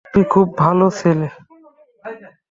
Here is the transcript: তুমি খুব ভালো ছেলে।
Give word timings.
তুমি 0.05 0.25
খুব 0.25 0.47
ভালো 0.57 0.85
ছেলে। 0.91 1.27